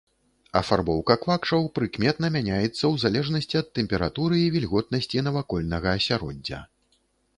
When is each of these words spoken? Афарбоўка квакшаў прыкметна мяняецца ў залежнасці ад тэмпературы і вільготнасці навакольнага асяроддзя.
Афарбоўка 0.59 1.15
квакшаў 1.25 1.67
прыкметна 1.75 2.31
мяняецца 2.37 2.69
ў 2.69 2.93
залежнасці 3.03 3.55
ад 3.61 3.69
тэмпературы 3.81 4.35
і 4.47 4.51
вільготнасці 4.57 5.25
навакольнага 5.29 5.87
асяроддзя. 6.01 6.59